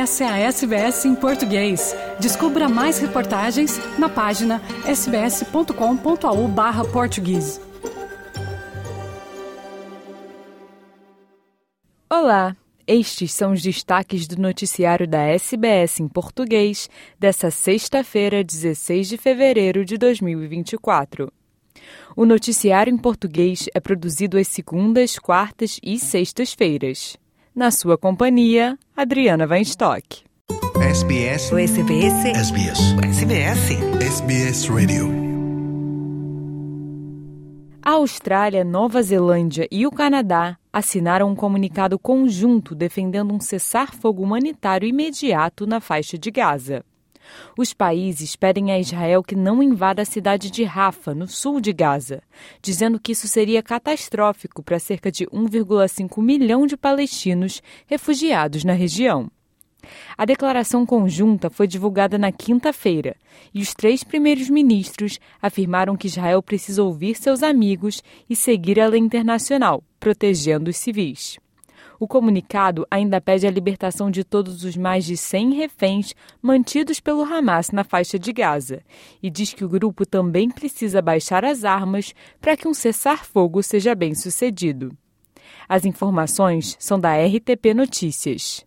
[0.00, 1.94] Essa é a SBS em português.
[2.18, 7.60] Descubra mais reportagens na página sbs.com.au/português.
[12.08, 12.56] Olá,
[12.86, 16.88] estes são os destaques do noticiário da SBS em português
[17.18, 21.30] dessa sexta-feira, 16 de fevereiro de 2024.
[22.16, 27.18] O noticiário em português é produzido às segundas, quartas e sextas-feiras.
[27.54, 30.22] Na sua companhia, Adriana Weinstock.
[30.78, 31.50] SBS.
[31.50, 32.14] O SBS.
[32.38, 32.78] SBS.
[33.02, 33.60] SBS.
[34.00, 35.08] SBS Radio.
[37.82, 44.88] A Austrália, Nova Zelândia e o Canadá assinaram um comunicado conjunto defendendo um cessar-fogo humanitário
[44.88, 46.84] imediato na faixa de Gaza.
[47.56, 51.72] Os países pedem a Israel que não invada a cidade de Rafa, no sul de
[51.72, 52.22] Gaza,
[52.62, 59.30] dizendo que isso seria catastrófico para cerca de 1,5 milhão de palestinos refugiados na região.
[60.16, 63.16] A declaração conjunta foi divulgada na quinta-feira
[63.52, 68.86] e os três primeiros ministros afirmaram que Israel precisa ouvir seus amigos e seguir a
[68.86, 71.38] lei internacional, protegendo os civis.
[72.00, 77.22] O comunicado ainda pede a libertação de todos os mais de 100 reféns mantidos pelo
[77.22, 78.80] Hamas na faixa de Gaza
[79.22, 83.94] e diz que o grupo também precisa baixar as armas para que um cessar-fogo seja
[83.94, 84.96] bem sucedido.
[85.68, 88.64] As informações são da RTP Notícias.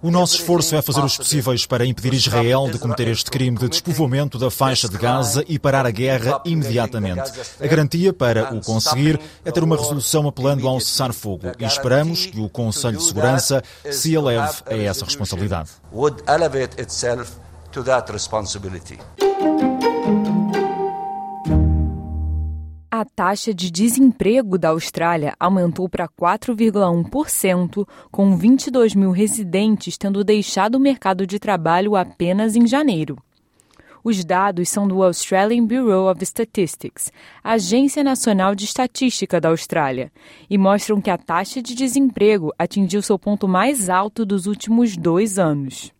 [0.00, 3.68] O nosso esforço é fazer os possíveis para impedir Israel de cometer este crime de
[3.68, 7.30] despovoamento da faixa de Gaza e parar a guerra imediatamente.
[7.60, 12.40] A garantia para o conseguir é ter uma resolução apelando ao cessar-fogo e esperamos que
[12.40, 15.68] o Conselho de Segurança se eleve a essa responsabilidade.
[23.02, 30.76] A taxa de desemprego da Austrália aumentou para 4,1%, com 22 mil residentes tendo deixado
[30.76, 33.18] o mercado de trabalho apenas em janeiro.
[34.04, 37.10] Os dados são do Australian Bureau of Statistics,
[37.42, 40.12] Agência Nacional de Estatística da Austrália,
[40.48, 45.40] e mostram que a taxa de desemprego atingiu seu ponto mais alto dos últimos dois
[45.40, 45.92] anos.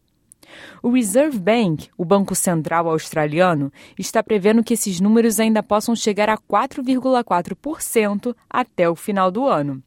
[0.82, 6.28] O Reserve Bank, o Banco Central australiano, está prevendo que esses números ainda possam chegar
[6.28, 9.82] a 4,4% até o final do ano.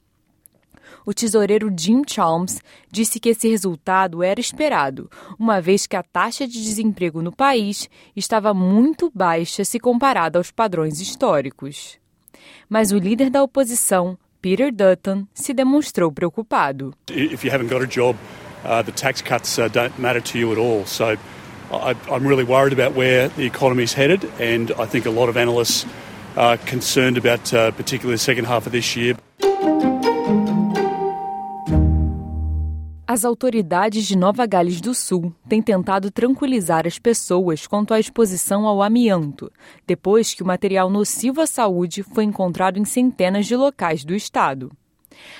[1.05, 2.59] O tesoureiro Jim Chalmers
[2.91, 5.09] disse que esse resultado era esperado,
[5.39, 10.51] uma vez que a taxa de desemprego no país estava muito baixa se comparada aos
[10.51, 11.99] padrões históricos.
[12.69, 16.93] Mas o líder da oposição, Peter Dutton, se demonstrou preocupado.
[17.09, 18.17] If you haven't got a job,
[18.65, 20.85] uh, the tax cuts uh, don't matter to you at all.
[20.85, 21.17] So
[21.71, 25.29] I, I'm really worried about where the economy is headed, and I think a lot
[25.29, 25.85] of analysts
[26.35, 29.15] are concerned about uh, particularly the second half of this year.
[33.07, 38.65] As autoridades de Nova Gales do Sul têm tentado tranquilizar as pessoas quanto à exposição
[38.65, 39.49] ao amianto,
[39.87, 44.69] depois que o material nocivo à saúde foi encontrado em centenas de locais do estado.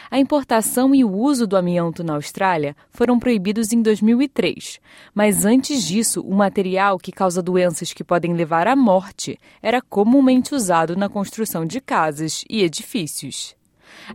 [0.10, 4.80] A importação e o uso do amianto na Austrália foram proibidos em 2003,
[5.14, 10.54] mas antes disso, o material que causa doenças que podem levar à morte era comumente
[10.54, 13.56] usado na construção de casas e edifícios.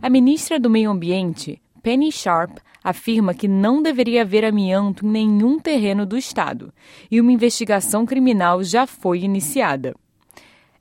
[0.01, 5.59] A ministra do Meio Ambiente, Penny Sharp, afirma que não deveria haver amianto em nenhum
[5.59, 6.73] terreno do estado
[7.09, 9.95] e uma investigação criminal já foi iniciada.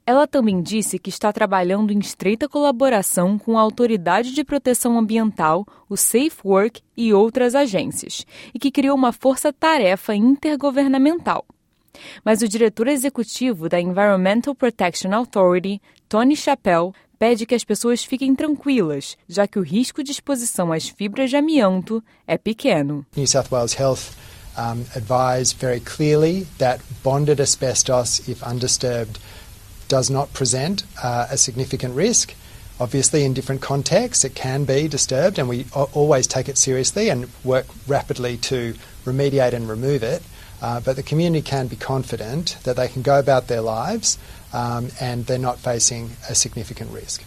[0.07, 5.67] Ela também disse que está trabalhando em estreita colaboração com a Autoridade de Proteção Ambiental,
[5.89, 11.45] o Safe Work e outras agências, e que criou uma força-tarefa intergovernamental.
[12.25, 18.35] Mas o diretor executivo da Environmental Protection Authority, Tony Chappell, pede que as pessoas fiquem
[18.35, 23.05] tranquilas, já que o risco de exposição às fibras de amianto é pequeno.
[23.15, 24.17] New South Wales Health
[24.57, 29.19] um, advised very clearly that bonded asbestos, if undisturbed,
[29.91, 32.35] does not present uh, a significant risk.
[32.79, 37.29] Obviously, in different contexts, it can be disturbed, and we always take it seriously and
[37.45, 38.75] work rapidly to
[39.05, 40.23] remediate and remove it.
[40.63, 44.19] Uh, but the community can be confident that they can go about their lives
[44.53, 47.23] um, and they're not facing a significant risk.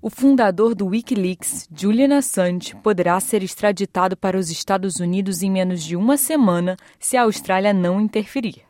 [0.00, 5.82] O fundador do Wikileaks, Julian Assange, poderá ser extraditado para os Estados Unidos em menos
[5.82, 8.65] de uma semana se a Austrália não interferir.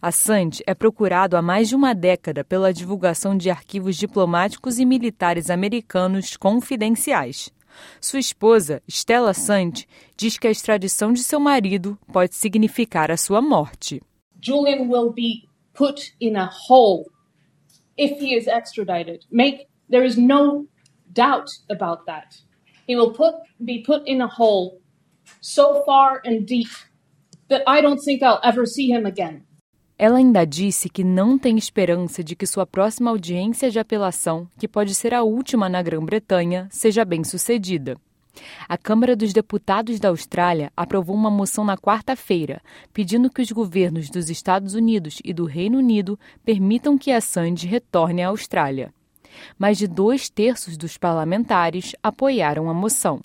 [0.00, 5.50] Assange é procurado há mais de uma década pela divulgação de arquivos diplomáticos e militares
[5.50, 7.52] americanos confidenciais.
[8.00, 9.86] Sua esposa, Stella Assange,
[10.16, 14.02] diz que a extradição de seu marido pode significar a sua morte.
[14.42, 17.04] Julian will be put in a hole
[17.98, 19.26] if he is extradited.
[19.30, 20.66] Make there is no
[21.12, 22.46] doubt about that.
[22.86, 24.80] he will put, be put in a hole
[25.40, 26.68] so far and deep
[27.48, 29.44] that I don't think I'll ever see him again.
[29.98, 34.68] Ela ainda disse que não tem esperança de que sua próxima audiência de apelação, que
[34.68, 37.96] pode ser a última na Grã-Bretanha, seja bem sucedida.
[38.68, 42.60] A Câmara dos Deputados da Austrália aprovou uma moção na quarta-feira,
[42.92, 47.66] pedindo que os governos dos Estados Unidos e do Reino Unido permitam que a Sandy
[47.66, 48.92] retorne à Austrália.
[49.58, 53.22] Mais de dois terços dos parlamentares apoiaram a moção.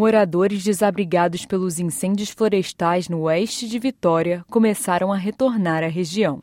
[0.00, 6.40] Moradores desabrigados pelos incêndios florestais no oeste de Vitória começaram a retornar à região.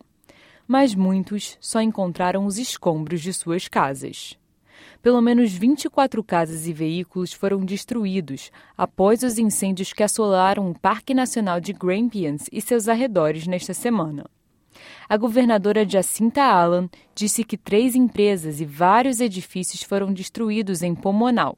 [0.68, 4.38] Mas muitos só encontraram os escombros de suas casas.
[5.02, 11.16] Pelo menos 24 casas e veículos foram destruídos após os incêndios que assolaram o Parque
[11.16, 14.30] Nacional de Grampians e seus arredores nesta semana.
[15.10, 21.58] A governadora Jacinta Allen disse que três empresas e vários edifícios foram destruídos em Pomonal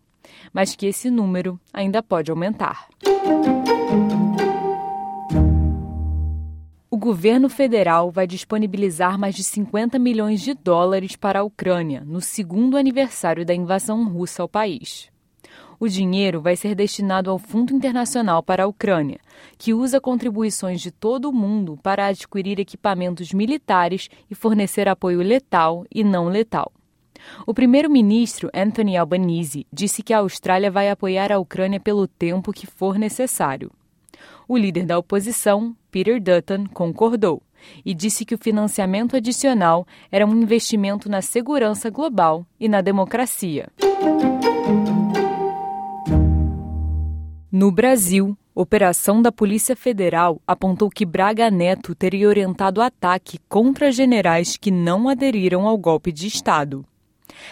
[0.54, 2.88] mas que esse número ainda pode aumentar.
[6.92, 12.20] O governo federal vai disponibilizar mais de 50 milhões de dólares para a Ucrânia no
[12.20, 15.10] segundo aniversário da invasão russa ao país.
[15.80, 19.20] O dinheiro vai ser destinado ao Fundo Internacional para a Ucrânia,
[19.58, 25.86] que usa contribuições de todo o mundo para adquirir equipamentos militares e fornecer apoio letal
[25.90, 26.74] e não letal.
[27.46, 32.68] O primeiro-ministro Anthony Albanese disse que a Austrália vai apoiar a Ucrânia pelo tempo que
[32.68, 33.72] for necessário.
[34.48, 37.42] O líder da oposição, Peter Dutton, concordou
[37.86, 43.70] e disse que o financiamento adicional era um investimento na segurança global e na democracia.
[47.52, 54.56] No Brasil, operação da Polícia Federal apontou que Braga Neto teria orientado ataque contra generais
[54.56, 56.86] que não aderiram ao golpe de Estado.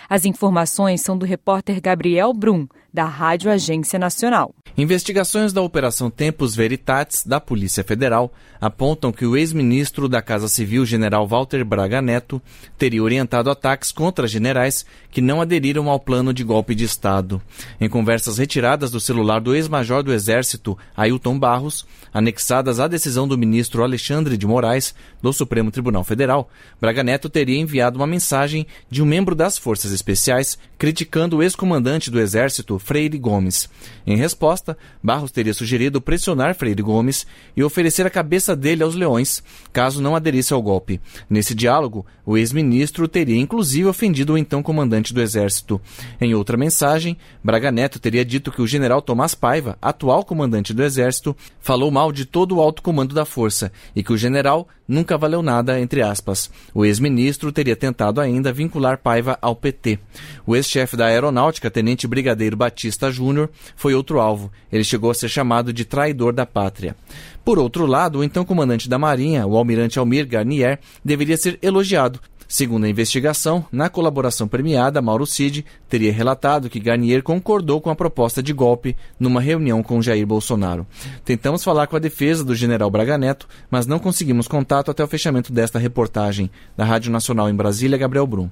[0.09, 4.55] As informações são do repórter Gabriel Brum, da Rádio Agência Nacional.
[4.75, 10.83] Investigações da Operação Tempos Veritatis da Polícia Federal apontam que o ex-ministro da Casa Civil,
[10.83, 12.41] general Walter Braga Neto,
[12.75, 17.39] teria orientado ataques contra generais que não aderiram ao plano de golpe de Estado.
[17.79, 23.37] Em conversas retiradas do celular do ex-major do Exército, Ailton Barros, anexadas à decisão do
[23.37, 26.49] ministro Alexandre de Moraes, do Supremo Tribunal Federal,
[26.81, 32.11] Braga Neto teria enviado uma mensagem de um membro das Forças Especiais criticando o ex-comandante
[32.11, 33.69] do Exército, Freire Gomes.
[34.05, 39.43] Em resposta, Barros teria sugerido pressionar Freire Gomes e oferecer a cabeça dele aos leões,
[39.73, 41.01] caso não aderisse ao golpe.
[41.29, 45.81] Nesse diálogo, o ex-ministro teria inclusive ofendido o então comandante do Exército.
[46.21, 50.81] Em outra mensagem, Braga Neto teria dito que o general Tomás Paiva, atual comandante do
[50.81, 55.17] Exército, falou mal de todo o alto comando da força e que o general nunca
[55.17, 56.49] valeu nada, entre aspas.
[56.73, 59.99] O ex-ministro teria tentado ainda vincular Paiva ao PT.
[60.45, 64.51] O ex-chefe da Aeronáutica, Tenente Brigadeiro Batista Júnior, foi outro alvo.
[64.71, 66.95] Ele chegou a ser chamado de traidor da pátria.
[67.43, 72.19] Por outro lado, o então comandante da Marinha, o almirante Almir Garnier, deveria ser elogiado
[72.47, 77.95] Segundo a investigação, na colaboração premiada, Mauro Cid teria relatado que Garnier concordou com a
[77.95, 80.87] proposta de golpe numa reunião com Jair Bolsonaro.
[81.25, 85.07] Tentamos falar com a defesa do general Braga Neto, mas não conseguimos contato até o
[85.07, 86.49] fechamento desta reportagem.
[86.77, 88.49] Da Rádio Nacional em Brasília, Gabriel Brum.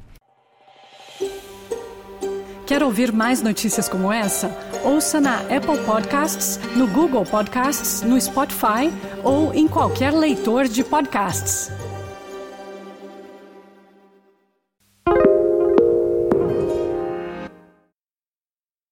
[2.66, 4.50] Quer ouvir mais notícias como essa?
[4.84, 8.92] Ouça na Apple Podcasts, no Google Podcasts, no Spotify
[9.24, 11.72] ou em qualquer leitor de podcasts.